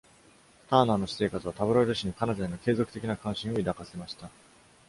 [0.67, 4.31] ターナーの私生活は、タブロイド紙に彼女への継続的な関心を抱かせました。